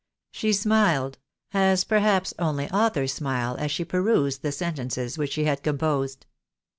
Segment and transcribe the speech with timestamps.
[0.31, 1.19] She smiled—
[1.71, 6.25] as perhaps only authors smile, as she perused the sentences which she had composed.